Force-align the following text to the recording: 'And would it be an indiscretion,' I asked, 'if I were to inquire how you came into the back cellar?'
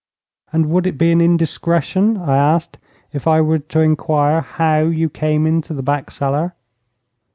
'And 0.51 0.71
would 0.71 0.87
it 0.87 0.97
be 0.97 1.11
an 1.11 1.21
indiscretion,' 1.21 2.17
I 2.17 2.35
asked, 2.35 2.79
'if 3.13 3.27
I 3.27 3.39
were 3.41 3.59
to 3.59 3.81
inquire 3.81 4.41
how 4.41 4.79
you 4.79 5.11
came 5.11 5.45
into 5.45 5.75
the 5.75 5.83
back 5.83 6.09
cellar?' 6.09 6.55